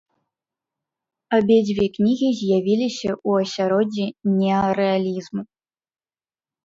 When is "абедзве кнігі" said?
1.39-2.29